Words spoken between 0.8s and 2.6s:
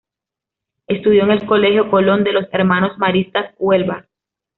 Estudió en el Colegio Colón, de los